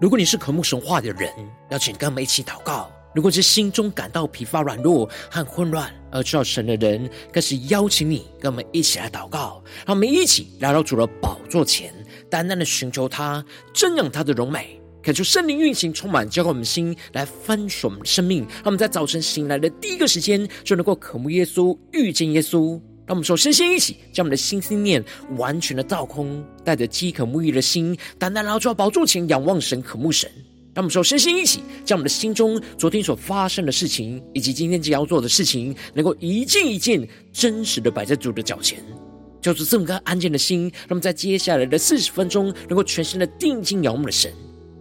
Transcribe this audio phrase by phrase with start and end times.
[0.00, 1.28] 如果你是渴慕神话的人，
[1.70, 9.60] 邀请跟我们一起祷告；如果是心中感到疲乏、软弱和混乱而需要神的人，更是邀请你跟我们一起来祷告。
[9.84, 11.92] 让我们一起来到主的宝座前，
[12.30, 13.44] 单单的寻求他，
[13.74, 18.42] 瞻仰他的荣美，恳求圣灵运行，充满浇灌我们心，来翻转我们的生命。
[18.42, 22.80] 让我们在早晨醒来的第一个时间，就能够渴慕耶稣，遇见耶稣。
[23.08, 25.02] 让我们说，身心一起，将我们的心思念
[25.38, 30.30] 完全的倒空，带着饥渴沐浴的心，单单来到宝座前仰望神、渴慕神。
[30.74, 38.78] 让我们说，身心一起，将我们的心中昨天所发生的事情，以及今天将要做的事情，能够一件一件真实的摆在主的脚前，
[39.40, 40.70] 就是这么个安静的心。
[40.80, 44.30] 让我们在接下来的四十分钟，能够全心的定睛仰望的神。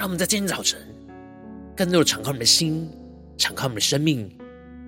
[0.00, 0.80] 让我们在今天早晨，
[1.76, 2.88] 更多的敞开我们的心，
[3.36, 4.34] 敞开我们的生命，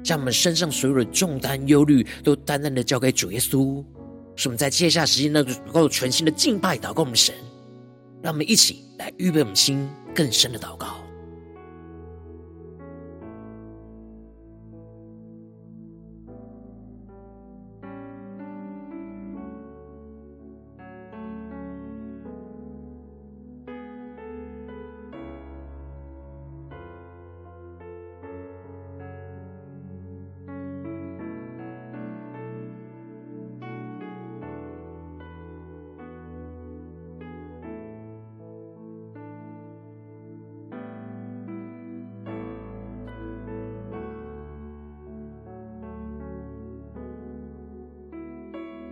[0.03, 3.85] 将我们身上所有的重担、忧虑，都淡淡的交给主耶稣。
[4.37, 7.35] 使我们在接下时间能够全新的敬拜、祷告我们神。
[8.23, 10.92] 让我们一起来预备我们心更深的祷告。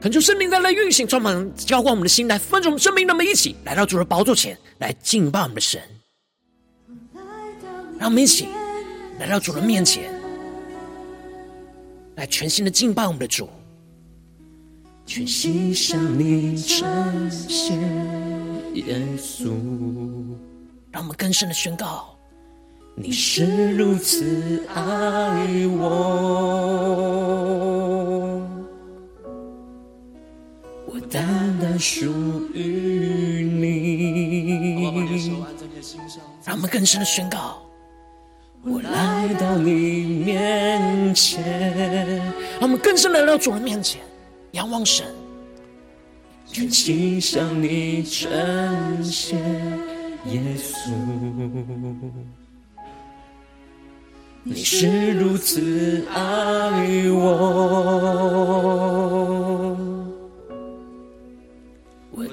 [0.01, 3.07] 恳求圣灵在来运行，充满浇灌我们的心，来分盛我们生命。
[3.07, 5.79] 那么一起来到主的宝座前来敬拜我们的神，
[7.99, 8.49] 让我们一起
[9.19, 10.11] 来到主的面前，
[12.17, 13.47] 来全新的敬拜我们的主，
[15.05, 17.79] 全心向你呈现
[18.73, 19.51] 耶稣。
[20.91, 22.17] 让我们更深的宣告：
[22.97, 25.47] 你是如此爱
[25.79, 27.19] 我。
[31.11, 34.85] 单单属于你。
[36.45, 37.61] 让我们更深的宣告：
[38.63, 42.19] 我来到你面前。
[42.61, 44.01] 让我们更深的来到主的面前，
[44.53, 45.07] 仰望神，
[46.47, 49.39] 全心向你呈现
[50.27, 50.91] 耶稣。
[54.43, 58.31] 你是如此爱我。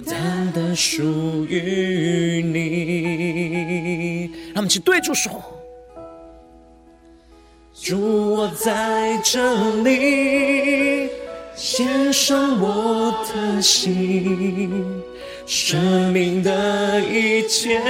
[0.10, 5.44] 单单属于你，让我们一起对住说：
[7.74, 11.10] 主，我在这里
[11.56, 15.04] 献上我的心，
[15.46, 17.82] 生命的一切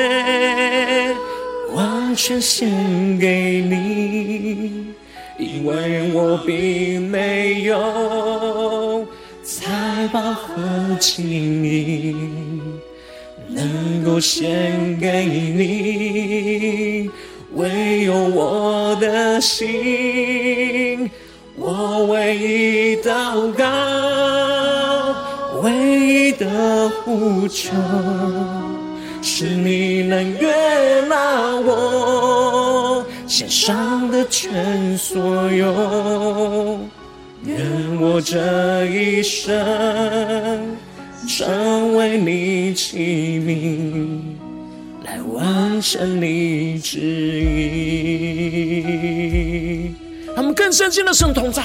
[1.73, 4.87] 完全献给你，
[5.37, 9.05] 因为我并没有。
[9.67, 10.55] 才把和
[10.97, 12.15] 情谊
[13.49, 17.09] 能够献给你，
[17.53, 21.11] 唯有我的心，
[21.57, 23.65] 我唯一祷告，
[25.61, 27.73] 唯一的呼求，
[29.21, 36.79] 是你能悦纳我献上的全所有。
[37.47, 37.57] 愿
[38.01, 40.75] 我这一生
[41.25, 44.19] 成为你器皿，
[45.05, 46.99] 来完成你旨
[48.59, 49.95] 意。
[50.35, 51.63] 他们更深进的圣同在，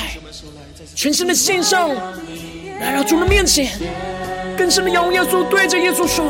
[0.94, 1.90] 全新的献上，
[2.80, 3.72] 来到主的面前，
[4.56, 6.24] 更深的仰望耶稣，对着耶稣说：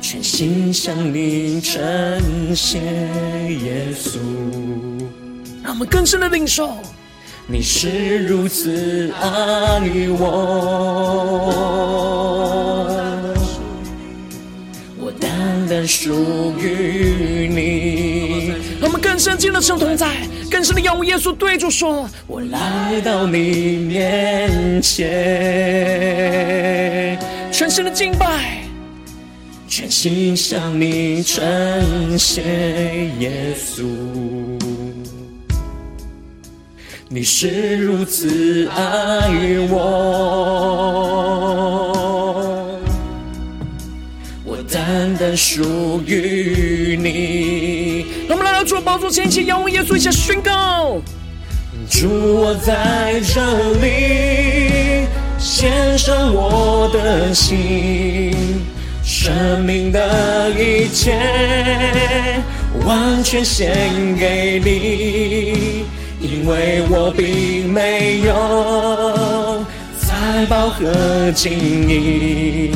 [0.00, 4.18] 全心向你呈献耶稣。
[5.62, 6.78] 让我们更深的领受。
[7.50, 9.80] 你是如此爱
[10.18, 10.26] 我，
[14.98, 18.52] 我单单属于你。
[18.82, 20.08] 我们更深进了圣同在，
[20.50, 25.08] 更深的仰望耶稣，对主说：我来到你面前。
[27.50, 28.62] 全新的敬拜，
[29.66, 31.38] 全心向你称
[32.18, 32.42] 谢
[33.18, 33.86] 耶稣，
[37.10, 39.30] 你是如此爱
[39.70, 39.80] 我，
[44.44, 48.04] 我单单属于你。
[48.28, 51.00] 让我们来到主的宝座前，一起仰望耶稣，一起宣告。
[51.88, 52.10] 主，
[52.42, 53.40] 我在这
[53.80, 55.06] 里
[55.38, 58.34] 献上我的心，
[59.02, 61.18] 生命的一切
[62.84, 65.86] 完全献给你，
[66.20, 69.64] 因为我并没有
[70.00, 71.52] 财宝和金
[71.88, 72.72] 银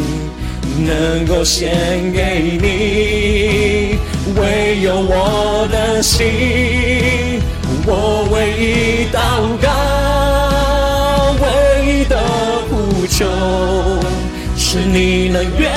[0.87, 1.73] 能够献
[2.13, 3.99] 给你，
[4.41, 7.41] 唯有我的心。
[7.85, 9.19] 我唯一祷
[9.61, 9.67] 告，
[11.43, 11.45] 唯
[11.85, 12.17] 一的
[12.71, 13.27] 呼求，
[14.57, 15.69] 是你能悦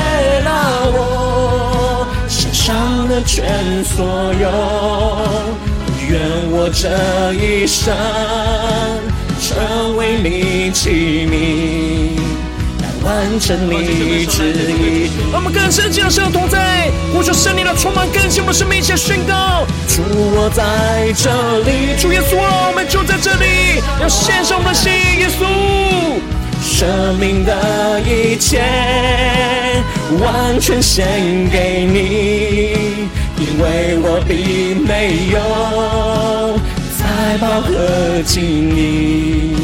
[0.43, 0.51] 纳
[0.93, 4.05] 我献上的全所
[4.39, 5.74] 有。
[6.15, 7.93] 愿我这一生
[9.41, 12.15] 成为你器皿。
[12.81, 25.43] 来完成你旨意，我们更深进入神的同在，呼求圣灵的充满，更新我们生命，一起宣告：主，我在这里，主耶稣，我们就在这里，要献上我们的心，耶稣，
[26.63, 28.63] 生命的一切
[30.21, 31.05] 完全献
[31.51, 36.57] 给你，因为我并没有
[36.97, 38.41] 财宝和金
[38.75, 39.55] 银。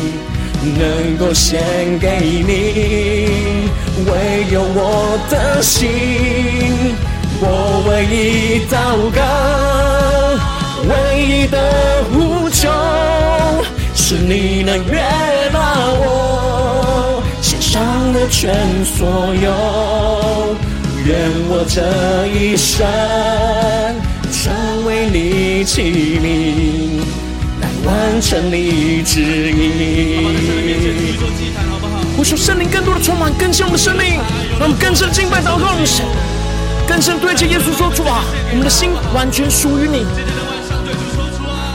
[0.63, 1.59] 能够献
[1.99, 3.67] 给你，
[4.05, 5.89] 唯有我的心，
[7.39, 9.19] 我唯一祷告，
[10.87, 11.57] 唯一的
[12.13, 12.69] 呼求，
[13.95, 15.01] 是你能悦
[15.51, 15.57] 纳
[15.99, 19.51] 我献上的全所有，
[21.05, 22.85] 愿我这一生
[24.31, 27.01] 成为你器皿。
[27.83, 29.21] 完成你旨
[29.51, 31.17] 意。
[32.15, 34.19] 我求圣灵更多的充满，更新我们的生命，
[34.59, 35.73] 让我们更深的敬拜祷告，
[36.87, 40.05] 更深对着耶稣说主啊，我们的心完全属于你。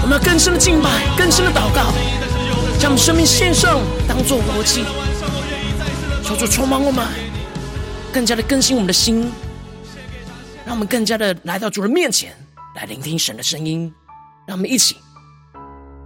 [0.02, 0.88] 我们要更深的敬拜，
[1.18, 1.92] 更深的祷告，
[2.78, 4.84] 将我们生命献上，当作活祭。
[6.22, 7.04] 求主充满我们，
[8.16, 9.30] 更加的更新我们的心，
[10.64, 12.34] 让我们更加的来到主的面前，
[12.74, 13.92] 来聆听神的声音。
[14.46, 14.96] 让我们一起。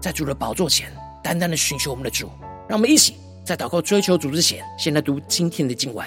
[0.00, 0.92] 在主的宝座前，
[1.22, 2.28] 单单的寻求我们的主，
[2.68, 3.14] 让我们一起
[3.46, 6.04] 在祷告追求主之前，先来读今天的经文。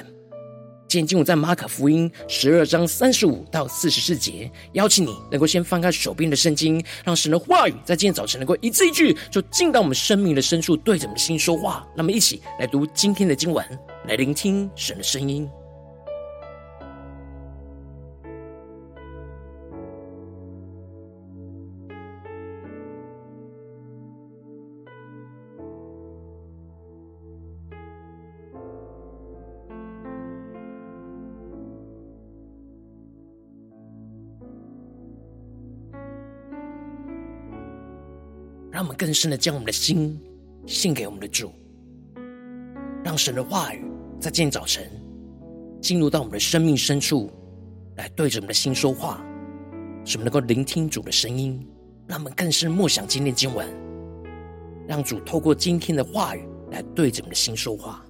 [0.90, 4.52] 今天经文在马可福音十二章三十五到四十四节。
[4.74, 11.88] 邀请你能够先翻开手边的圣经，让神的话语在今天早晨能够一字一句，就进到我们生命的深处，对着我们的心说话。
[11.96, 13.66] 那么，一起来读今天的经文，
[14.06, 15.50] 来聆听神的声音。
[38.74, 40.20] 让我们更深的将我们的心
[40.66, 41.52] 献给我们的主，
[43.04, 43.86] 让神的话语
[44.20, 44.90] 在今天早晨
[45.80, 47.32] 进入到我们的生命深处，
[47.98, 49.24] 来对着我们的心说话，
[50.04, 51.64] 使我们能够聆听主的声音。
[52.08, 53.70] 让我们更深默想今天经文，
[54.88, 58.04] 让主透过今天的话语来对着我们的心说话。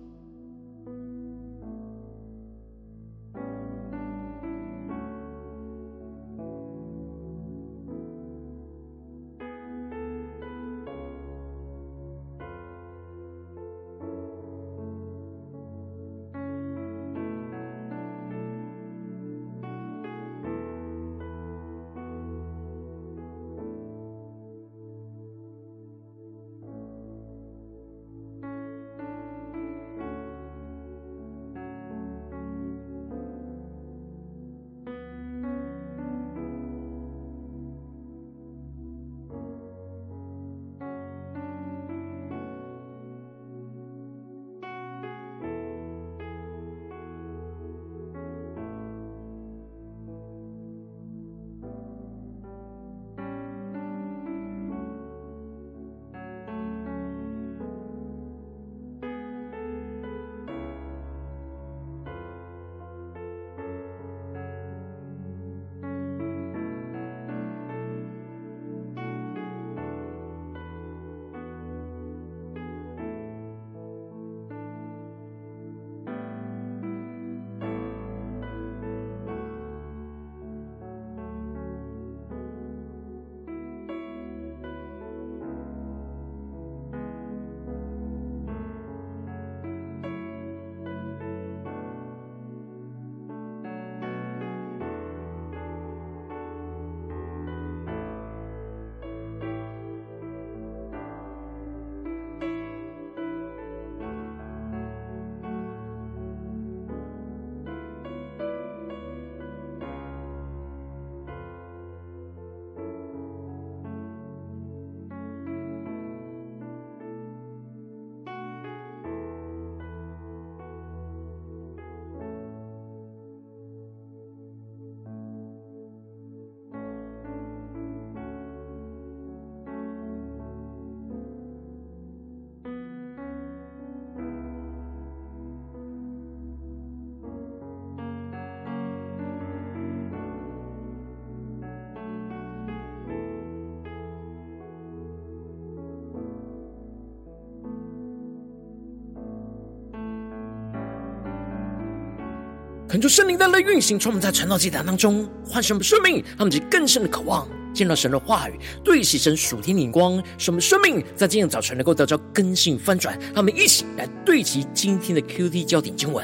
[152.93, 163.17] 恳求圣灵的运行，充满在传道祭坛当中，唤醒我们生命，他们就更深的渴望见到神的话语，对齐神属天的光，使我们生命在今天早晨能够得到更新翻转。
[163.33, 166.23] 让我们一起来对齐今天的 QT 焦点经文，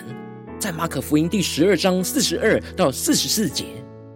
[0.60, 3.66] 在马可福音第十二章四十二到四十四节，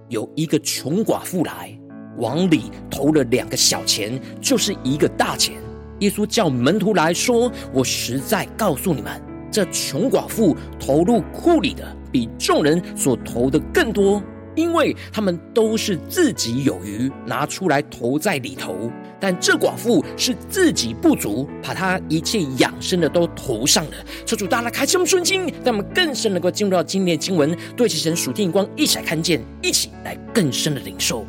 [0.09, 1.75] 有一个穷寡妇来
[2.19, 5.55] 往里投了两个小钱，就是一个大钱。
[6.01, 9.19] 耶稣叫门徒来说：“我实在告诉你们，
[9.51, 14.23] 这穷寡妇投入库里的，比众人所投的更多，
[14.55, 18.89] 因为他们都是自己有余，拿出来投在里头。
[19.19, 23.91] 但这寡妇是自己不足，把她一切养生的都投上了。
[24.25, 31.25] 求主大大开启我们顺心，让我们更深能够进入到今天的经文，对齐神属天光，一起来看见，一起来更深的领受。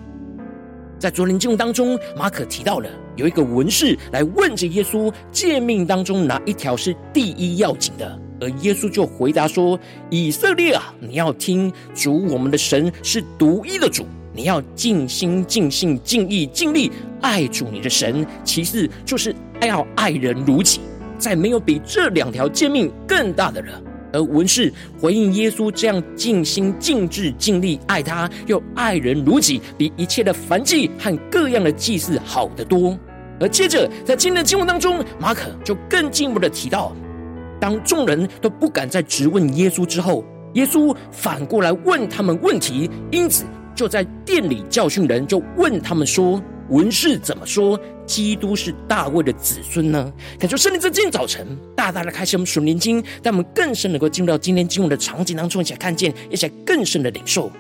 [0.98, 8.20] 在昨天经文当中，马可提到了有一个文士来问着耶稣，诫命当中哪一条是第一要紧的？
[8.40, 9.78] 而耶稣就回答说
[10.10, 18.26] ：“以色列啊，你要听主我们的神是独一的主，你要尽心、尽性、尽意、尽力爱主你的神。
[18.42, 20.80] 其次就是要爱人如己，
[21.18, 32.96] 再没有比这两条诫命更大的了。”而文士回应耶稣这样尽心、尽智、尽力爱他，又爱人如己，比一切的凡祭和各样的祭祀好得多。
[33.40, 36.94] 而接着在今天的经文当中，马可就更进一步的提到。
[37.64, 57.50] 当众人都不敢再质问耶稣之后，耶稣反过来问他们问题，因此就在殿里教训人，就问他们说：“文士怎么说基督是大卫的子孙呢？”感谢圣灵在今天早晨大大的开启我们属灵经，让我们更深能够进入到今天经文的场景当中，一起来看见，一起来更深的领受。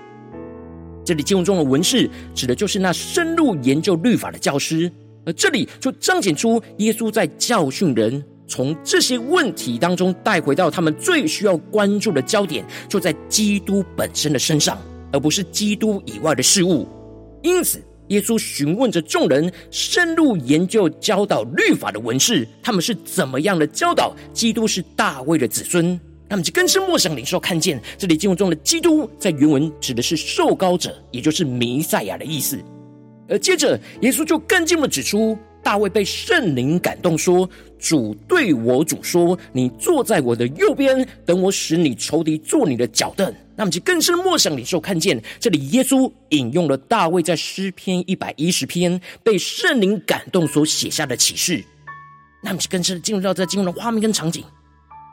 [1.02, 4.92] 这里经文中的文士指的就是那深入研究律法的教师，
[5.24, 8.22] 而这里就彰显出耶稣在教训人。
[8.46, 14.78] 从这些问题当中带回到他们最需要关注的焦点，就在基督本身的身上，
[15.12, 16.86] 而不是基督以外的事物。
[17.42, 25.98] 因此，耶稣询问着众人深入研究教导律法的文士，他们是怎么样的教导基督是大卫的子孙？
[26.28, 32.58] 他们就更深默想领受，看见这里经文中的基督，在原文指的是受膏者，也就是弥赛亚的意思。
[33.28, 35.36] 而接着，耶稣就更进一步指出。
[35.62, 37.48] 大卫被圣灵感动，说
[37.84, 51.62] ：“主对我主说，你坐在我的右边，等我使你仇敌坐你的脚凳。”那么，就更深默想领受，看见这里耶稣引用了大卫在诗篇一百一十篇被圣灵感动所写下的启示。
[52.42, 54.42] 那么，就更深进入到这进入的画面跟场景。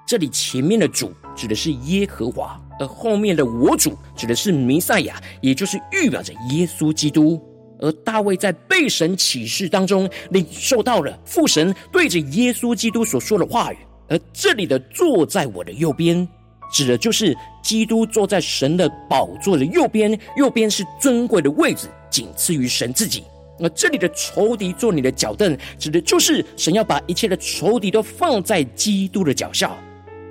[0.08, 7.42] 这里前面的主指的是耶和华，而后面的我主指的是弥赛亚，也就是预表着耶稣基督。
[7.82, 16.28] 而大卫在被神启示当中领受到了父神对着耶稣基督所说的话语，而这里的坐在我的右边，
[16.72, 23.24] 指的就是基督坐在神的宝座的右边，右边是尊贵的位置，仅次于神自己。
[23.60, 29.76] 而这里的仇敌坐你的脚凳，指的就是神要把一切的仇敌都放在基督的脚下，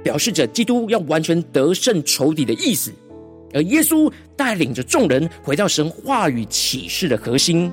[0.02, 2.92] 表示着基督要完全得胜仇敌的意思。
[3.52, 7.70] 而耶稣带领着众人回到神话语启示的核心，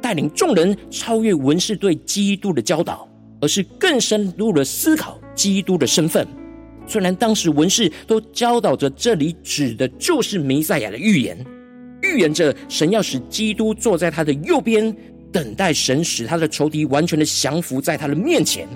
[0.00, 3.08] 带领众人超越文士对基督的教导，
[3.40, 6.26] 而是更深入的思考基督的身份。
[6.86, 11.36] 虽然当时文士都教导着这里指的就是弥赛亚的预言，
[12.02, 14.94] 预言着神要使基督坐在他的右边，
[15.30, 18.66] 等待神使他的仇敌完全的降服在他的面前。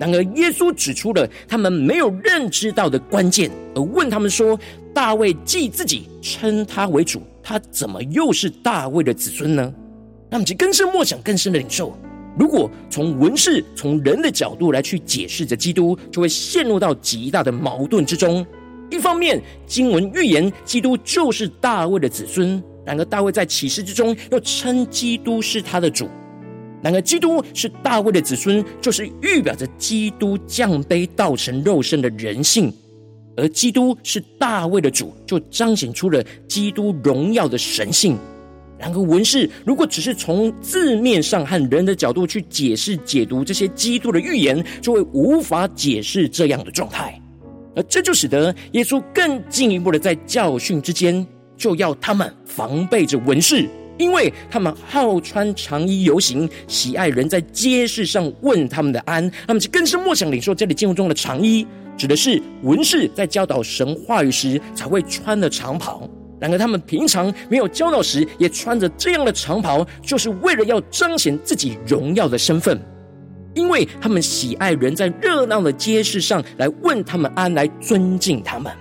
[0.00, 4.58] 然而，耶稣指出了他们没有认知到的关键，而问他们说
[4.94, 9.70] ：“大卫既自己称他为主，他怎么又是大卫的子孙呢？”
[10.30, 11.94] 他们，就更深默想，更深的领受。
[12.38, 18.46] 如果从文士、从人的角度来去解释着基督，就会陷入到极大的矛盾之中。
[18.90, 26.08] 一方面，经文预言基督就是大卫的子孙；然而，大卫在启示之中又称基督是他的主。
[26.82, 32.70] 然而，基督是大卫的子孙，就是预表着基督降卑道成肉身的人性；
[33.36, 38.16] 而基督是大卫的主，就彰显出了基督荣耀的神性。
[38.78, 47.20] 然而，文士如果只是从字面上和人的角度去解释、解读这些基督的预言，就会无法解释这样的状态。
[47.76, 51.26] 而这就使得耶稣更进一步的在教训之间，
[51.58, 53.68] 就要他们防备着文士。
[54.00, 61.66] 因为他们好穿长衣游行，喜爱人在街市上问他们的安，他们就更深默想领受这里经文中的长衣，
[61.98, 66.08] 指的是文士在教导神话语时才会穿的长袍。
[66.40, 72.80] 然而他们平常没有教导时，也穿着这样的长袍，就是为了要彰显自己荣耀的身份。
[73.52, 78.72] 因为他们喜爱人在热闹的街市上来问他们安，来尊敬他们。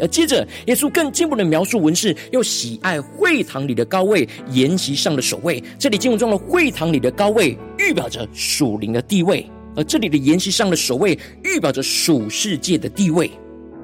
[0.00, 5.62] 而接着，耶稣更进一步的描述文士又喜爱会堂里的高位，筵席上的首位。
[5.78, 9.44] 这里经文中的会堂里的高位，预表着属灵的地位；
[9.76, 13.30] 而这里的筵席上的首位，预表着属世界的地位。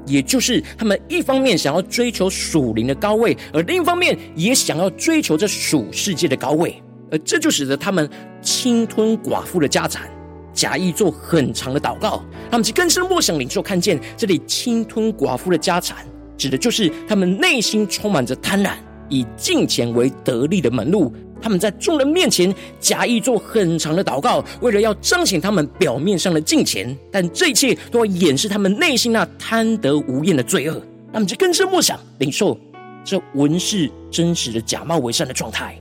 [0.06, 6.80] 也就是他们一方面想要追求属灵的高位，而另一方面也想要追求这属世界的高位。
[7.10, 8.08] 而这就使得他们
[8.40, 10.10] 侵吞寡妇的家产，
[10.56, 12.20] 假意做很长的祷告。
[12.50, 15.98] 他们其更深默想领受看见，这里侵吞寡妇的家产，
[16.36, 18.72] 指的就是他们内心充满着贪婪，
[19.08, 21.12] 以金钱为得利的门路。
[21.40, 30.82] 他们在众人面前假意做很长的祷告，为了要彰显他们表面上的金钱，但这一切都要掩饰他们内心那贪得无厌的罪恶。
[31.12, 32.58] 他们就更深默想领受
[33.04, 35.78] 这文士真实的假冒为善的状态。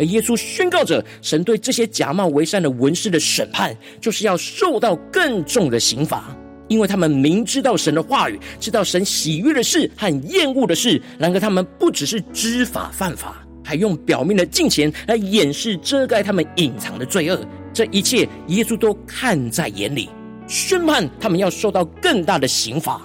[0.00, 6.34] 而耶稣宣告着，神对这些假冒为善的文士的审判，就是要受到更重的刑罚，
[6.68, 17.38] 因为他们明知道神的话语，知道神喜悦的事和厌恶的事，然而他们不只是知法犯法，还用表面的金钱来掩饰、遮盖他们隐藏的罪恶。
[17.74, 20.08] 这一切，耶稣都看在眼里，
[20.48, 23.02] 宣判他们要受到更大的刑罚。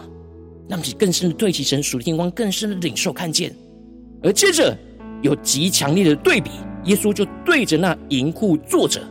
[0.67, 3.53] 让其更深的对齐神属天光，更深的领受看见。
[4.23, 4.75] 而接着
[5.21, 6.49] 有极强烈的对比。
[6.85, 9.01] 耶稣就对着那银库坐着，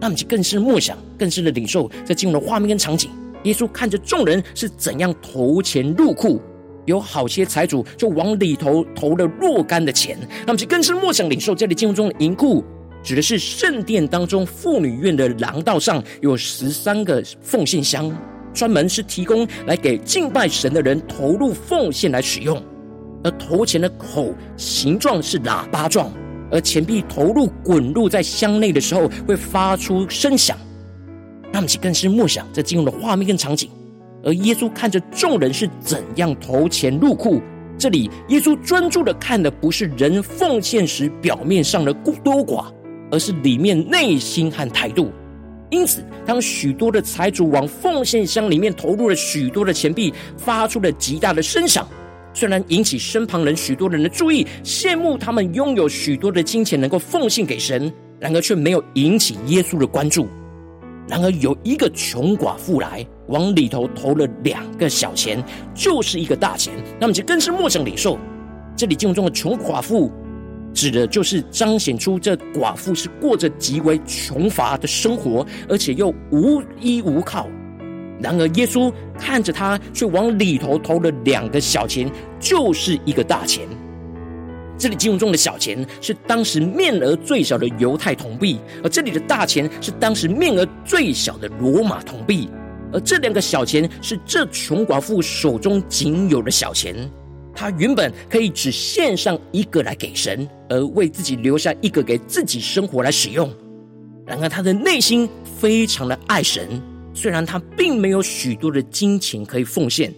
[0.00, 3.10] 那么就更深默想，更深的领受，在进入的画面跟场景。
[3.44, 6.40] 耶稣看着众人是怎样投钱入库，
[6.84, 10.16] 有好些财主就往里头投了若干的钱。
[10.46, 12.64] 那么就更深默想领受，这里进入中的银库，
[13.02, 18.12] 指的是圣殿当中妇女院的廊道上有十三个奉献箱，
[18.54, 22.62] 专门是提供来给敬拜神的人投入奉献来使用。
[23.24, 26.12] 而投钱的口形状是喇叭状。
[26.52, 30.56] 而钱币投入、滚入在箱内的时候，会发出声响。
[31.50, 33.70] 那么，其更是默想这进入的画面跟场景。
[34.22, 37.40] 而耶稣看着众人是怎样投钱入库，
[37.76, 42.66] 这里耶稣专注的看的不是人奉献时表面上的多寡，
[43.10, 45.10] 而是里面内心和态度。
[45.70, 51.88] 因此，当许多的财主往奉献箱里面投入了许多的钱币，发出了极大的声响。
[52.34, 60.26] 虽然引起身旁人许多人的注意，羡慕他们拥有许多的金钱能够奉献给神，然而却没有引起耶稣的关注。
[61.08, 65.42] 然而有一个穷寡妇来往里头投了两个小钱，
[65.74, 66.72] 就是一个大钱。
[67.00, 68.16] 那么就更是莫想领受。
[68.76, 70.10] 这里经文中的穷寡妇，
[70.72, 77.48] 指的就是彰显出这寡妇是过着极为穷乏的生活，而且又无依无靠。
[78.22, 82.08] 然而，耶稣看着他，却往里头投了两个小钱，
[82.38, 83.66] 就是一个大钱。
[84.78, 92.48] 这里经文中的小钱是当时面额最小的犹太铜币，而这里的大钱是当时面额最小的罗马铜币。
[92.92, 96.94] 而这两个小钱是这穷寡妇手中仅有的小钱，
[97.54, 103.50] 她原本可以只献上一个来给神，而为自己留下一个给自己生活来使用。
[104.26, 106.80] 然而，她的内心非常的爱神。
[107.14, 110.12] 虽然他并没有许多的金钱可以奉献，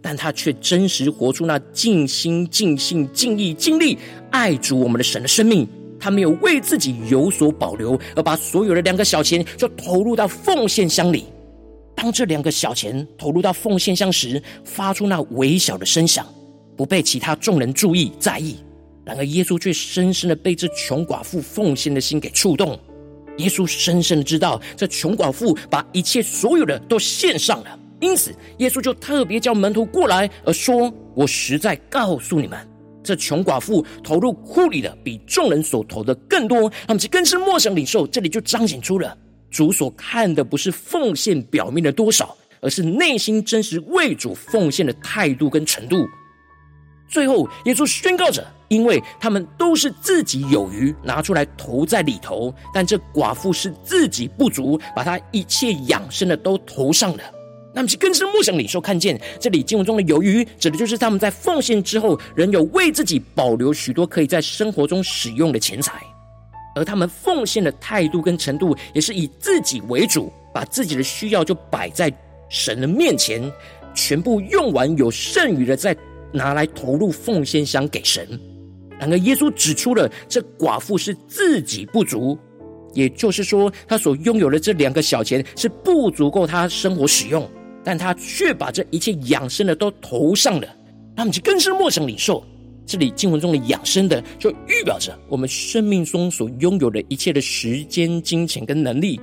[0.00, 3.98] 但他却真实活出那尽心、尽性、尽意、尽力
[4.30, 5.66] 爱主我们的神的生命。
[5.98, 11.24] 他没有为自己有所保留，而把所有的两个小钱就投入到奉献箱里。
[11.94, 16.26] 当这两个小钱投入到奉献箱时，发出那微小的声响，
[16.76, 18.56] 不被其他众人注意在意。
[19.04, 22.78] 然而耶稣却深深的被这穷寡妇奉献的心给触动。
[23.38, 32.58] 耶稣深深的知道，这穷寡妇把一切所有的都献上了，因此耶稣就特别叫门徒过来，而说：“我实在告诉你们，
[33.02, 39.16] 这穷寡妇投入库里的比众人所投的更多。”他们就更是默想领受，这里就彰显出了
[39.50, 46.06] 主所看的不是奉献表面的多少，而是内心真实为主奉献的态度跟程度。
[47.08, 57.22] 最后，耶稣宣告着：“因为他们都是自己有余，拿出来投在里头；但这寡妇是自己不足，把她一切养生的都投上了。
[57.74, 65.92] 那么，是更深默想领受看见，这里经文中的有余，指的就是他们在奉献之后，仍有为自己保留许多可以在生活中使用的钱财；
[66.74, 72.12] 而他们奉献的态度跟程度，也是以自己为主，把自己的需要就摆在
[72.48, 73.52] 神的面前，
[73.94, 75.96] 全部用完有剩余的再。”
[76.32, 78.28] 拿来投入奉献箱给神。
[78.98, 82.38] 然而，耶稣指出了这寡妇是自己不足，
[82.94, 87.48] 也就是说，他所拥有的这两个小钱是不足够他生活使用，
[87.84, 90.68] 但他却把这一切养生的都投上了。
[91.14, 92.42] 他们就更是默想领受。
[92.86, 99.20] 这里经文中的养生的，就预表着我们生命中所拥有的一切的时间、金钱跟能力。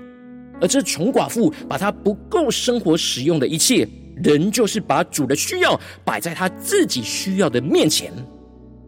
[0.60, 3.88] 而这穷寡妇把她不够生活使用的一切，
[4.22, 8.12] 仍旧是把主的需要摆在他自己需要的面前，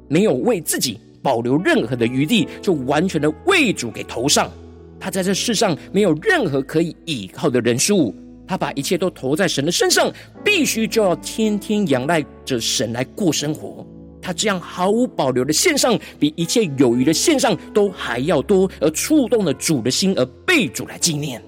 [0.07, 4.51] 没有为自己保留任何的余地，就完全的为主给投上。
[4.99, 8.15] 他在这世上没有任何可以依靠的人事物，
[8.47, 10.11] 他把一切都投在神的身上，
[10.43, 13.85] 必须就要天天仰赖着神来过生活。
[14.21, 21.39] 他这样毫无保留的献上，比一切有余的献上都还要多，而触动了主的心，而被主来纪念。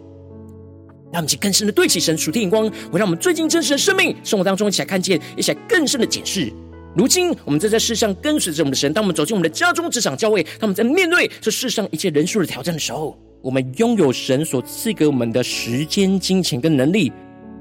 [1.12, 6.52] 让我们去更深的对齐神属天眼光，会让我们最近真实的生命生活当中一起来看见，一起来更深的解释。
[6.96, 17.12] 如今我们正在世上跟随着我们的神，当我们走进我们的家中、职场、教会，当我们在面对这世上一切人数的挑战的时候，我们拥有神所赐给我们的时间、金钱跟能力，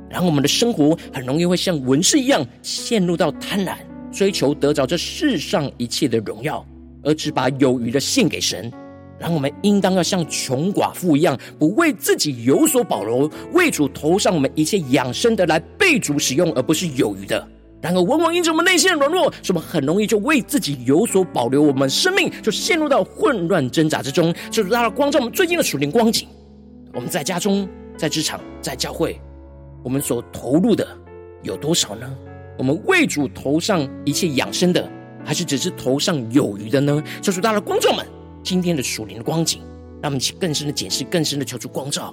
[0.08, 3.76] 然后我们的生活很容易会像文士一样陷入到贪婪，
[4.10, 6.64] 追求得着这世上一切的荣耀，
[7.02, 8.72] 而只把有余的献给神。
[9.18, 17.48] 然后我们应当要像穷寡妇一样，不为自己有所保留，为主投上我们一切养生的来被主使用，而不是有余的。
[17.86, 24.34] 然而，往往因着我们内心的软弱，是我们很容易就为自己有所保留，我们生命就陷入到混乱挣扎之中。
[24.50, 26.26] 就是大家光照我们最近的属灵光景，
[26.92, 29.20] 我们在家中、在职场、在教会，
[29.84, 30.84] 我们所投入的
[31.44, 32.12] 有多少呢？
[32.58, 34.90] 我们为主投上一切养生的，
[35.24, 37.00] 还是只是投上有余的呢？
[37.22, 38.04] 就是大家光照们。
[38.42, 39.60] 今天的属灵光景，
[40.02, 42.12] 让我们去更深的检视，更深的求出光照。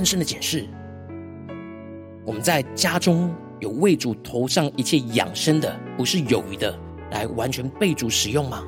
[0.00, 0.64] 更深的解释，
[2.24, 6.74] 我们在家中有为主投上一切养生的，不是有余的，
[7.10, 8.64] 来完全被主使用吗？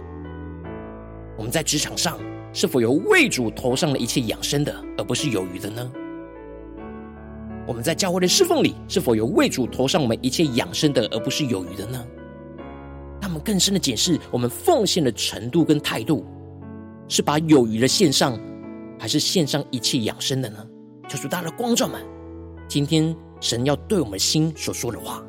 [1.39, 2.19] 我们在职场上。
[2.53, 5.91] 是否有为主投上了一切养生的，而不是有余的呢？
[7.67, 12.07] 我们在教会的侍奉里，是否有为主投上我们一切养生的，而不是有余的呢？
[13.23, 16.27] 他们更深的解释我们奉献的程度跟态度，
[17.09, 18.39] 是把有余的献上，
[18.99, 20.59] 还是献上一切养生的呢？
[21.09, 22.01] 求主大家的光照们，
[22.69, 25.23] 今天神要对我们心所说的话。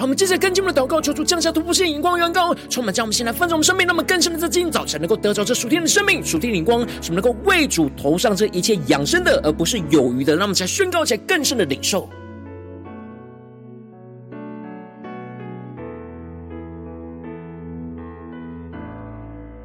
[0.00, 10.32] 让我们接着跟进我们的祷告，求主降下突破性眼光，远高充满，将我们现在丰盛的生命，那么更深的在今早晨能够得着这属天的生命、属天的眼光，使我们能够为主投上这一切养生的，而不是有余的。
[10.34, 12.08] 让我们才宣告起来更深的领受，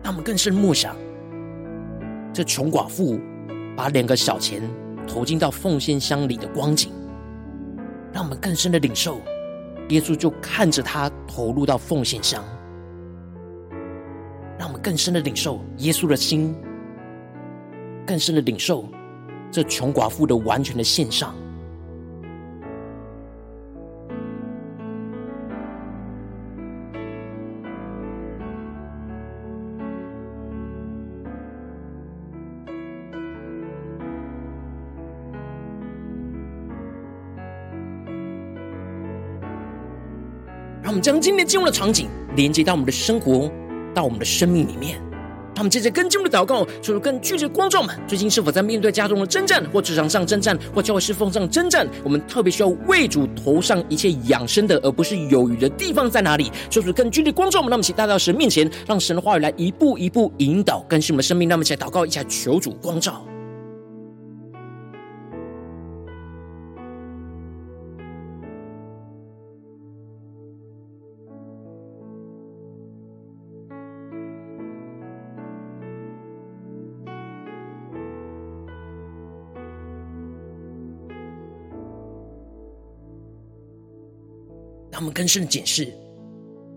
[0.04, 0.98] 让我们更深默想
[2.34, 3.18] 这穷寡妇
[3.74, 4.62] 把两个小钱
[5.08, 6.92] 投进到奉献箱里的光景，
[8.12, 9.22] 让我们更深的领受。
[9.90, 12.44] 耶稣就看着他投入到奉献箱，
[14.58, 16.56] 让我们更深的领受耶稣的心，
[18.06, 18.90] 更深的领受
[19.52, 21.36] 这穷寡妇的完全的献上。
[40.96, 43.52] 们将今天进入的场景连接到我们的生活，
[43.94, 44.98] 到我们的生命里面。
[45.54, 51.88] 他们接着跟进我们的祷告，就是更具体的光照们，最近是否在面对家中的征战，或职场上征战，或教会侍奉上征战？
[52.04, 56.50] 我们特别需要为主投上一切养生的，而不是有余的地方在哪里？
[56.70, 61.48] 就是更具体的光照们，让我们一起带到神面前，让神的话语来一步一步引导更新我们的生命。
[61.50, 63.26] 让我们一起来祷告，一起来求主光照。
[85.06, 85.94] 我们更深的检视，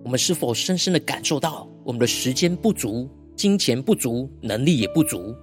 [0.05, 5.35] 我们是否深深的感受到，我们的时间不足、金钱不足、能力也不足，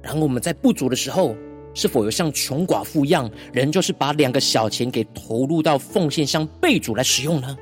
[0.00, 1.36] 然后我们在不足的时候，
[1.74, 7.54] 是否有像穷寡妇一样，仍旧是把两个小钱给投入到奉献箱被主来使用呢？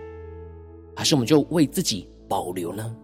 [0.94, 2.94] 还是我们就为自己保留呢？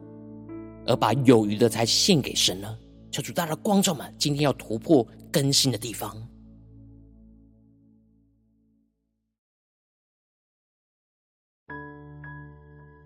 [0.87, 2.79] 而把有余的才献给神呢？
[3.11, 6.16] 求主大的光照们，今天要突破更新的地方。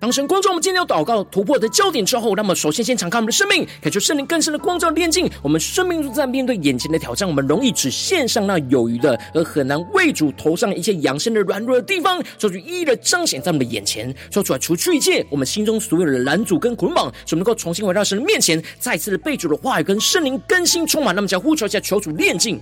[0.00, 5.28] 当神光照我们今天要祷告突破的焦点之后，那么首先先敞开我们的生命，感受圣灵更深的光照炼净。
[5.42, 21.12] 我们生命中在面对眼前的挑战，我们容易只献上那有余的，而很难为主投上一切养生的软弱的地方，求主一一的彰显在我们的眼前，说出来除去一切我们心中所有的拦阻跟捆绑，使我们能够重新回到神的面前，再次的被主的话语跟圣灵更新充满。
[21.12, 22.60] 那么将呼求一下，求主炼净。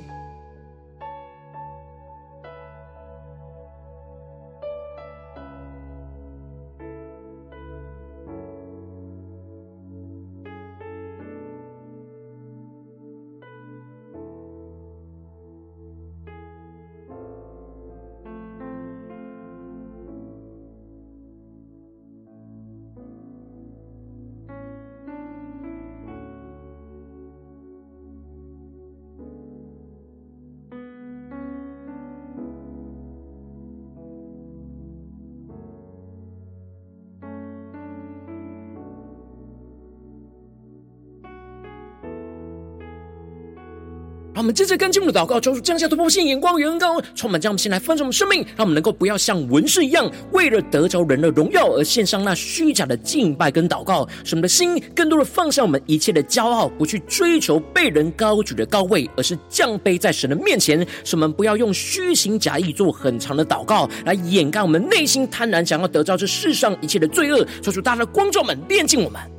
[44.36, 60.86] 让我们接着跟进我们的祷告，求主降下突破性眼光与恩膏，充满将我们先来丰盛我们生命，让我们能够不要像文士一样，为了得着人的荣耀而献上那虚假的敬拜跟祷告，使我们的心更多的放下我们一切的骄傲，不去追求被人高举的高位，而是降卑在神的面前。
[61.02, 67.42] 使我们不要用虚情假意做很长的祷告，来掩盖我们内心贪婪想要得着这世上一切的罪恶。
[67.62, 69.35] 求主大家的光照们，炼净我们。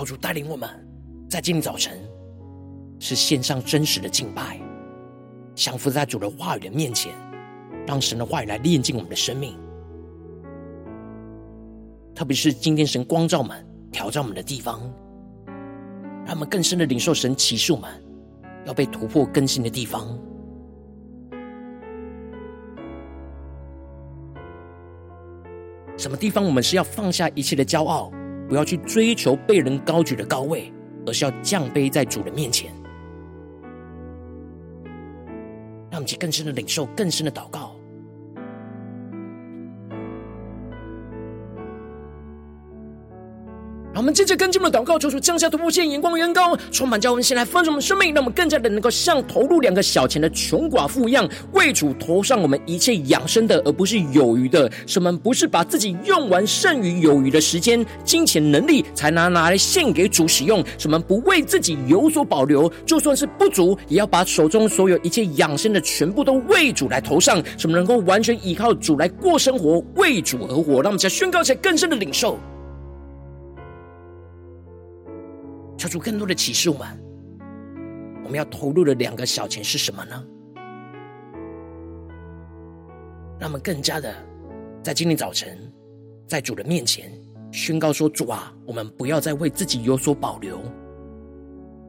[0.00, 0.66] 求主带领我们，
[1.28, 2.00] 在今天早晨
[2.98, 4.58] 是献上真实的敬拜，
[5.54, 7.12] 降服在主的话语的面前，
[7.86, 9.58] 让神的话语来炼净我们的生命。
[12.14, 14.80] 特别是今天神光照我们、挑战我们的地方，
[16.24, 17.90] 让我们更深的领受神启示我们
[18.64, 20.18] 要被突破更新的地方。
[25.98, 28.10] 什么地方我们是要放下一切的骄傲？
[28.50, 30.72] 不要去追求被人高举的高位，
[31.06, 32.68] 而是要降卑在主的面前。
[35.88, 37.76] 让我们去更深的领受，更深的祷告。
[44.00, 54.72] 我们接着跟进我们的祷告，求主降下突破线眼光远高，充满叫我们先来丰盛我们生命，让我们更加的能够像投入两个小钱的穷寡妇一样，为主投上我们一切养生的，而不是有余的。
[54.86, 60.64] 什么不是把自己用完剩余有余的时间、金钱、能力，才拿拿来献给主使用。
[60.78, 67.42] 什么不为自己有所保留，就算是不足，也要把手中所有一切养生的全部都为主来投上。
[67.58, 70.80] 什么能够完全依靠主来过生活，为主而活。
[70.80, 72.38] 让我们再宣告起来更深的领受。
[75.80, 76.86] 求主更多的启示我们，
[78.22, 80.22] 我们要投入的两个小钱是什么呢？
[83.38, 84.14] 让我们更加的
[84.82, 85.56] 在今天早晨，
[86.28, 87.10] 在主的面前
[87.50, 90.60] 宣告说：“主啊，我们不要再为自己有所保留，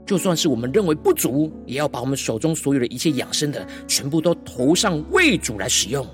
[0.05, 6.07] 就算是我们认为不足，也要把我们手中所有的一切养生的，全部都投上为主来使用。”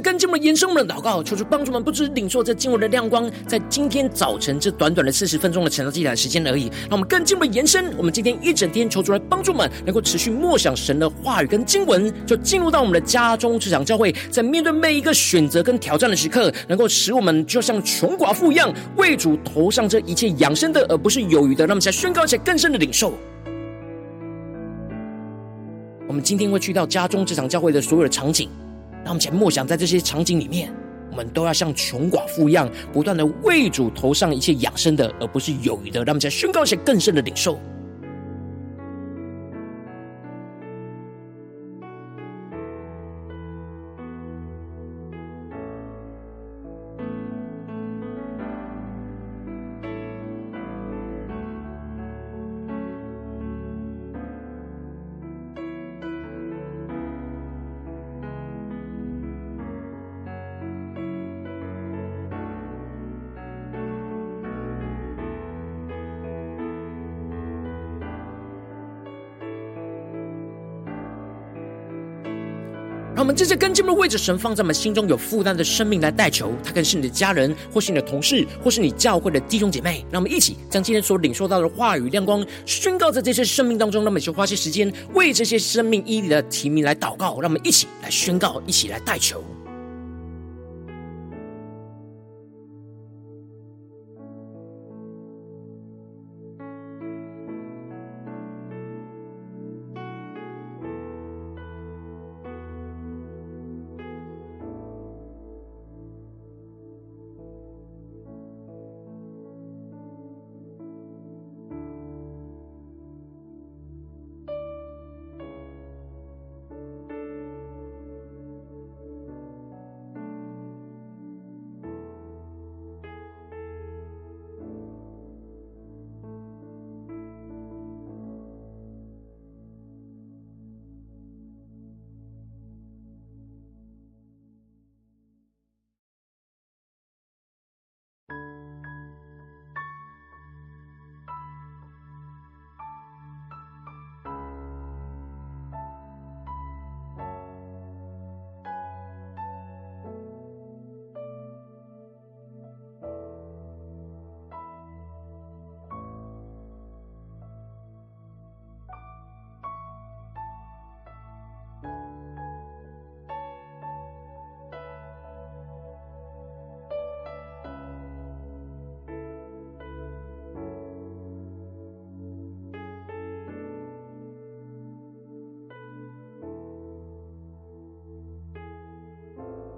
[0.00, 6.64] 更，进我们延伸我们的祷告，求主帮助我们，不只领受这经文的亮光，在今天早晨这短短的四十分钟的晨祷祭坛时间而已。
[6.88, 21.66] 让我们更进一步延伸，我们今天一整天求主来帮助我们，能够持续默想神的话语跟经文，就进入到我们的家中，这场教会，在面对每一个选择跟挑战的时刻，能够使我们就像穷寡妇一样，为主投上这一切养生的，而不是有余的。
[21.66, 23.12] 让我们再宣告一下更深的领受。
[26.08, 28.48] 我们今天会去到家中这场教会的所有的场景。
[29.04, 30.72] 让我们且默想，在这些场景里面，
[31.10, 36.04] 我们都要像穷寡妇一样，不断的为主投上一切养生的，而不是有余的。
[36.04, 37.58] 让我们再宣告一些更深的领受。
[73.34, 80.04] 这些跟进的为着神放在我们心中有负担的生命来代求，他可能是你的家人，或是你的同事，或是你教会的弟兄姐妹。
[80.10, 84.02] 让我们一起将今天所领受到的话语亮光宣告在这些生命当中。
[84.02, 87.40] 让我们一起花些时间为这些生命一一的提名来祷告。
[87.40, 89.42] 让我们一起来宣告，一起来代求。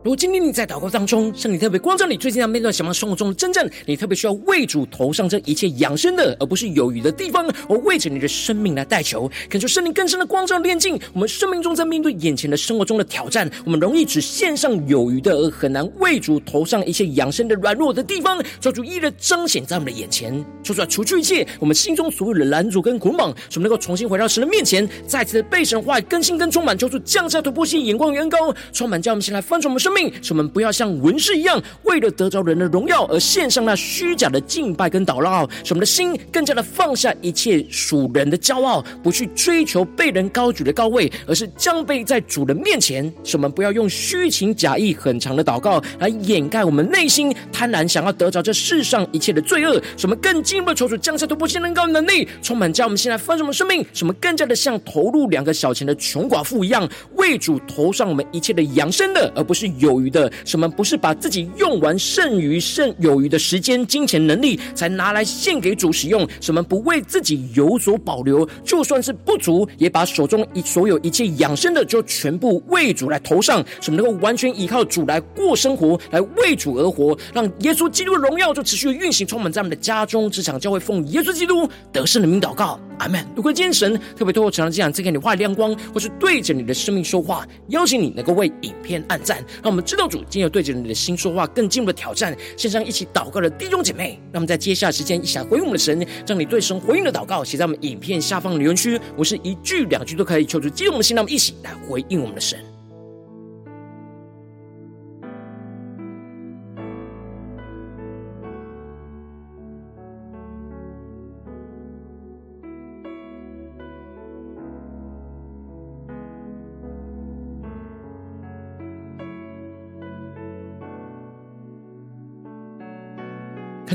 [0.05, 30.03] 如果今天你在祷告当中，圣灵特别光照你，最近要面对什么生活中的征战，你特别需要为主投上这一切养生的，而不是有余的地方，我为着你的生命来代求，恳求圣灵更深的光照炼净我们生命中，在面对眼前的生活中的挑战，我们容易只献上有余的，而很难为主投上一切养生的软弱的地方，求主一一的彰显在我们的眼前，求主来除去一切我们心中所有的拦阻跟捆绑，使我们能够重新回到神的面前，再次被神的话更新跟充满，求主降下突破性眼光与恩膏，充满叫我们先来翻转我们生命。
[30.03, 43.13] 命，使我们不要像文士一样，为了得着人的荣耀而献上那虚假的敬拜跟祷告，使我们的心更加的放下一切属人的骄傲，不去追求被人高举的高位，而是将背在主的面前。
[43.23, 49.75] 使我们不要用虚情假意、很长的祷告来掩盖我们内心贪婪想要得着这世上一切的罪恶。
[49.97, 53.85] 使我们更进一步的求主降下突破性能高的能力，充满将我们现在丰盛的生命。
[53.93, 66.27] 使我们更加的像投入两个小钱的穷寡妇一样，为主投上我们一切的养生的，而不是有余的，什么不是把自己用完剩余剩有余的时间、金钱、能力，才拿来献给主使用？
[66.41, 68.49] 什么不为自己有所保留？
[68.65, 73.65] 就算是不足，也把手中一所有一切养生的，就全部为主来投上。
[73.81, 83.27] 什么能够完全依靠主来过生活，来为主而活，让耶稣基督的荣耀就持续运行，充满在我们的家中、职场、教会，奉耶稣基督得胜的名祷告，阿门。
[83.35, 90.09] 如果今天神特别透过这场这样，再给你画亮光，或是对着你的生命说话，邀请你能够为影片按赞，让我们知道。
[90.09, 102.71] 主，今天对着你的心说话，更进一步的挑战，线上一起祷告的弟兄姐妹，那么在接下来时间，一起来回应我们的神，将你对神回应的祷告写在我们影片下方留言区，我是一句两句都可以，求助激动我们的心，那么一起来回应我们的神。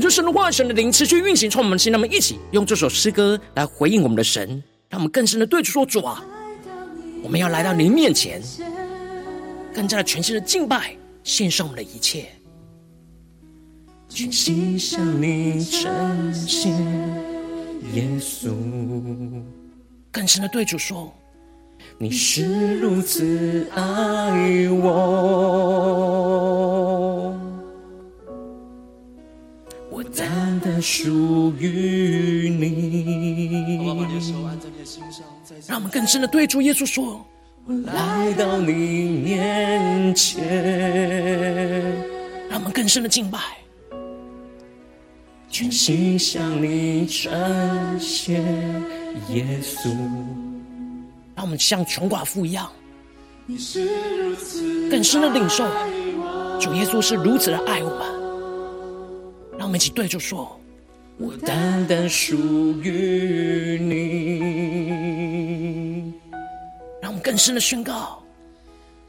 [0.07, 6.23] 恳求神的话，神的灵持续运行，从我们心，让我们一起用这首诗歌来回应我们的神，让我们更深的对主说：主啊，
[7.21, 8.41] 我们要来到您面前，
[9.73, 10.95] 更加的全新的敬拜，
[11.25, 12.29] 献上我们的一切，
[14.07, 16.71] 全心向你呈现，
[17.93, 18.53] 耶稣。
[20.09, 21.13] 更深的对主说：
[21.97, 26.07] 你是如此爱我。
[30.15, 33.87] 单属于你。
[35.67, 37.25] 让我们更深的对主耶稣说：
[37.65, 40.43] 我来到你面前。
[42.49, 43.39] 让我们更深的敬拜，
[45.49, 48.41] 全心向你呈献
[49.29, 49.89] 耶稣。
[51.35, 52.71] 让我们像穷寡妇一样，
[54.89, 55.65] 更深的领受
[56.59, 58.16] 主耶稣是如此的爱我们。
[59.67, 60.57] 让我们一起对着说
[61.19, 62.37] ：“我单单属
[62.81, 64.39] 于你。”
[67.03, 68.23] 让我们更深的宣告：“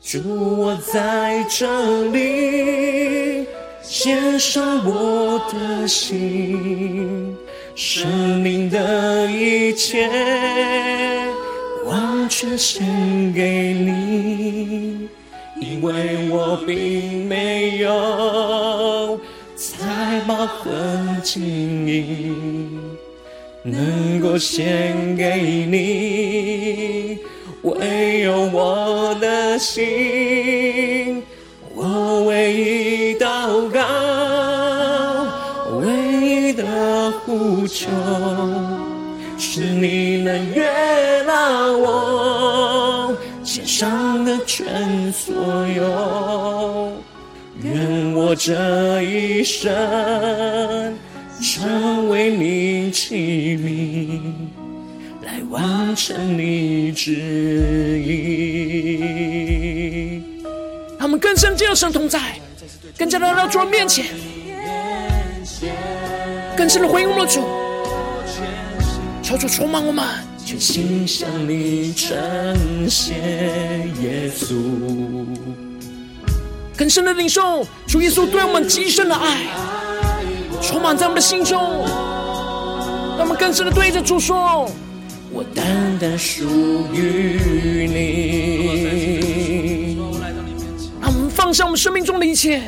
[0.03, 0.21] 主，
[0.59, 3.47] 我在这里，
[3.85, 7.37] 献上我的心，
[7.77, 10.11] 生命的一切，
[11.87, 15.09] 完全献给你，
[15.61, 19.21] 因为我并没有。”
[20.19, 20.73] 财宝和
[21.23, 22.77] 金银
[23.63, 27.19] 能够献给你，
[27.63, 31.23] 唯有我的心，
[31.73, 33.81] 我唯一祷告，
[35.79, 35.87] 唯
[36.21, 37.87] 一的呼求，
[39.39, 40.67] 是你能悦
[41.23, 45.33] 纳我献上的全所
[45.69, 46.93] 有。
[47.63, 50.97] 愿我这一生
[51.43, 54.21] 成为你器皿，
[55.23, 59.03] 来完成你旨意。
[60.99, 62.39] 他们更深进入神同在，
[62.97, 64.07] 更加的来到主面前，
[66.57, 67.43] 更深的回应我们的主，
[69.23, 70.05] 求主充满我们，
[70.45, 73.19] 全心向你呈献
[74.03, 75.68] 耶稣。
[76.79, 79.39] 更深的领受主耶稣对我们极深的爱，
[80.63, 81.61] 充满在我们的心中。
[83.19, 84.71] 让我们更深的对着主说
[85.35, 86.45] ：“我单单属
[86.95, 89.99] 于你。”
[91.03, 92.63] 让我们放下我们生命中的一切，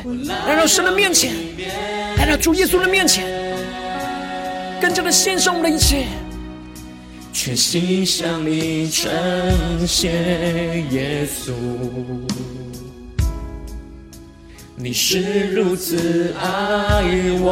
[0.45, 1.33] 来到神的面前，
[2.17, 3.23] 来到主耶稣的面前，
[4.81, 6.07] 更加的献上我们的一切，
[7.31, 9.09] 全心向你呈
[9.87, 10.11] 献
[10.91, 11.53] 耶稣。
[14.83, 17.03] 你是如此爱
[17.39, 17.51] 我，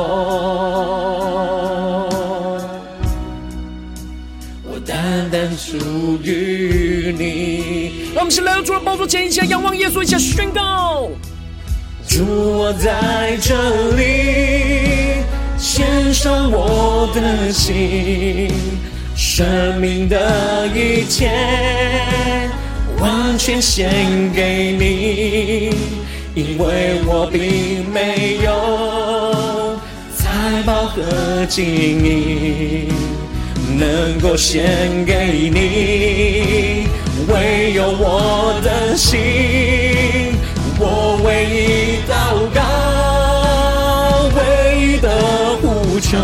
[4.63, 5.77] 我单单属
[6.23, 8.09] 于你。
[8.15, 11.07] 让我们先来到主的宝座前，一起仰望耶稣，一起宣告：
[12.07, 15.21] 主，我在这里，
[15.59, 18.51] 献上我的心，
[19.15, 21.30] 生命的一切，
[22.99, 25.75] 完全献给你。
[26.39, 29.77] 因为我并没有
[30.15, 32.87] 财宝和金银
[33.77, 36.87] 能够献给你，
[37.27, 39.19] 唯有我的心，
[40.79, 42.61] 我唯一祷告，
[44.37, 44.39] 唯
[44.79, 45.09] 一的
[45.61, 46.17] 呼求，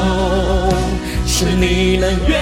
[1.28, 2.40] 是你能悦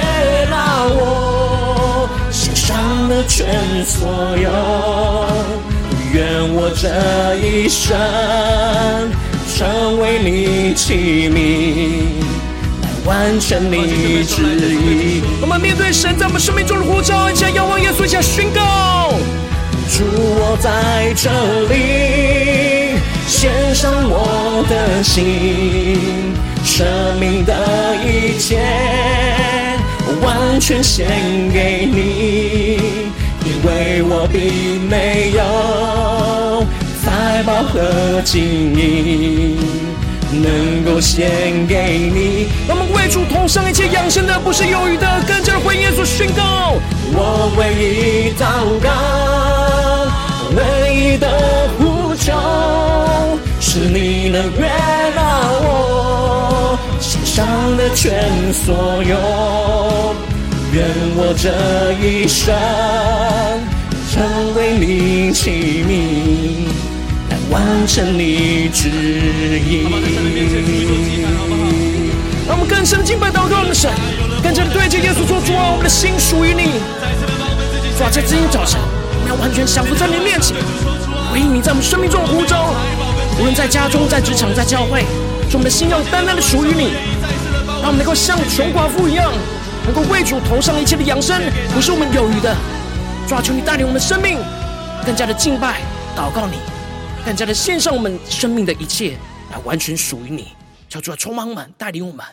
[0.47, 5.72] 纳我心上的全所有。
[6.13, 7.91] 愿我这一生
[9.57, 12.05] 成为你器皿，
[12.83, 15.23] 来完成你旨意。
[15.41, 19.15] 我们面对神在我们生命中的呼召，一起仰望耶稣，一起宣告：
[19.89, 21.31] 主，我在这
[21.73, 25.97] 里，献上我的心，
[26.63, 26.85] 生
[27.19, 27.55] 命的
[28.05, 28.59] 一切，
[30.21, 31.07] 完全献
[31.51, 33.02] 给你。
[33.63, 36.65] 因为我并没有
[37.01, 39.57] 财宝和金银
[40.33, 42.49] 能够献给你。
[42.67, 46.73] 我们为主同上一切养生的，不是有余的，更加的回耶稣宣告。
[47.15, 48.43] 我唯一祷
[48.83, 48.91] 告，
[50.57, 51.25] 唯一的
[51.77, 52.33] 呼求，
[53.61, 54.67] 是你能悦
[55.15, 55.21] 纳
[55.61, 57.47] 我献上
[57.77, 60.32] 的全所有。
[60.73, 60.83] 愿
[61.15, 62.51] 我这一生
[64.09, 66.65] 成为你器皿，
[67.29, 69.85] 来完成你旨意。
[72.47, 73.91] 让我们更深的敬拜祷告我们的神，
[74.41, 76.81] 更加的对着耶稣说：主啊，我们的心属于你。
[77.95, 80.57] 主啊，在今天早晨，我们要完全降服在你面前，
[81.31, 82.73] 回应你在我们生命中的呼召。
[83.39, 85.05] 无论在家中、在职场、在教会，
[85.53, 86.97] 我们的心要单单的属于你，
[87.77, 89.31] 让我们能够像穷寡妇一样。
[89.85, 91.41] 能够为主投上一切的养生，
[91.73, 92.55] 不是我们有余的。
[93.27, 94.37] 抓求你带领我们生命，
[95.05, 95.81] 更加的敬拜、
[96.15, 96.57] 祷告你，
[97.25, 99.17] 更加的献上我们生命的一切，
[99.51, 100.49] 来完全属于你。
[100.89, 102.25] 求主啊，充满我们，带领我们。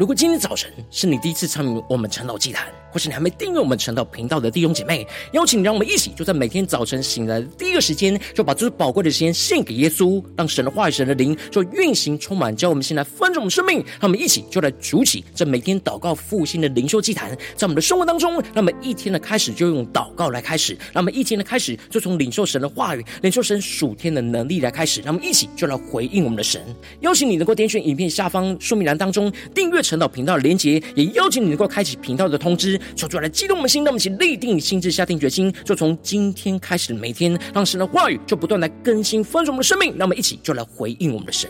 [0.00, 13.78] 如果今天早晨是你第一次参与我们陈老祭坛，或是你还没订阅我们晨祷频道的弟兄姐妹，邀请你让我们一起就在每天早晨醒来的第一个时间，就把最宝贵的时间献给耶稣，让神的话语、神的灵就运行充满，叫我们先来分盛我们生命。
[14.00, 26.60] 让我们一起就来主起这每天祷告复兴的灵修祭坛，在我们的生活当中，让我们一天的开始就用祷告来开始，让我们一天的开始就从领受神的话语、领受神属天的能力来开始，让我们一起就来回应我们的神。
[27.00, 29.80] 邀请你能够点选影片下方说明栏当中订阅。
[29.82, 41.48] 晨祷频道的连结，也邀请你能够开启频道的通知，说出来激动我们心，让我们一起立定心智，下定决心，就从今天开始每天，让神的话语就不断来更新丰盛我们的生命，让我们一起就来回应我们的神。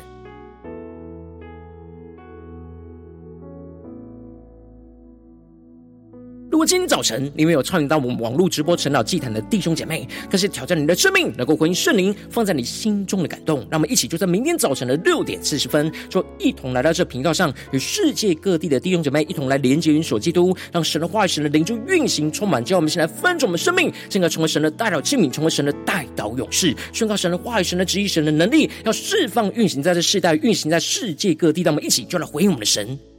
[6.61, 13.61] 果今天早晨你没有参与到我们网络直播晨祷祭坛的弟兄姐妹，更是挑战你的生命，能够回应圣灵放在你心中的感动。
[13.70, 31.62] 让我们一起就在明天早晨的六点四十分，就一同来到这频道上，与世界各地的弟兄姐妹一同来连接、云锁基督，让神的话语、神的灵就运行充满，叫我们先来分盛我们生命，进而成为神的代祷器皿，成为神的代祷勇士，宣告神的话语、神的旨意、神的能力，要释放运行在这世代，运行在世界各地。
[31.62, 32.98] 让我们一起就来回应我们的神。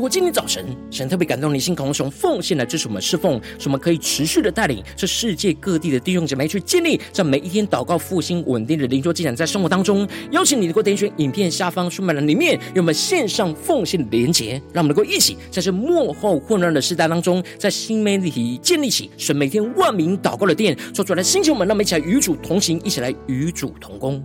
[0.00, 24.24] 如果今天早晨神特别感动你心，渴望奉献来支持我们侍奉，使我们可以持续的带领这世界各地的弟兄姐妹去建立这每一天祷告复兴稳定的灵修进展，在生活当中，邀请你能够点选影片下方说明栏里面有我们线上奉献的连结，让我们能够一起在这幕后混乱的时代当中，在新媒体建立起神每天万名祷告的殿，说出来的星球们，让我们一起来与主同行，一起来与主同工。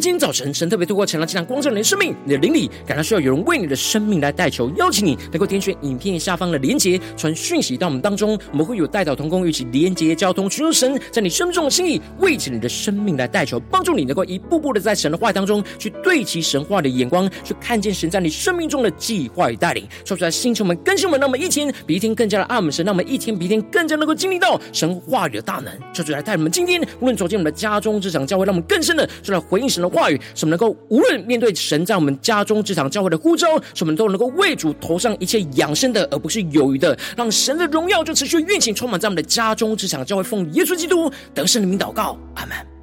[0.00, 19.84] 今天早晨神特别透过晨祷祭坛光照你的生命，你的灵里感到需要有人为你的生命来代求，邀请你能够点选影片下方的连结，传讯息到我们当中，我们会有代祷同工一起连结交通，寻求神在你生命中的心意，为着你的生命来代求，帮助你能够一步步的在神的话当中去对齐神话的眼光，去看见神在你生命中的计划与带领。
[20.04, 25.72] 说出来，星球们更新我们，让我们一天比一天更加的爱我们神，让我们一天比一天更加能够经历到神话语的大能。
[25.92, 29.78] 说出来，带我们今天无论走进我们的家中职场教会，让我们更深的就来回应神。
[29.78, 42.77] 的话语，什么能够无论面对神在我们家中职场教会的呼召，什么都能够为主投上一切养生的，而不是犹豫的，让神的荣耀就持续运行，充满在我们的家中职场教会，奉耶稣基督得胜的名祷告，阿门。